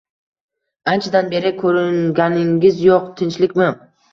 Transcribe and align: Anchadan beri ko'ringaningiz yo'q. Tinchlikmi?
Anchadan 0.93 1.29
beri 1.35 1.51
ko'ringaningiz 1.59 2.83
yo'q. 2.89 3.09
Tinchlikmi? 3.21 3.73